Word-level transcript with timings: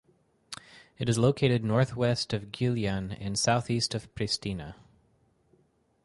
It 0.97 1.09
is 1.09 1.19
located 1.19 1.63
northwest 1.63 2.33
of 2.33 2.45
Gjilan 2.51 3.15
and 3.21 3.37
southeast 3.37 3.93
of 3.93 4.11
Pristina. 4.15 4.73